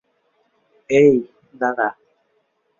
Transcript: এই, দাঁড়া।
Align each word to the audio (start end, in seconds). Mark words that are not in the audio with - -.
এই, 0.89 1.13
দাঁড়া। 1.53 1.89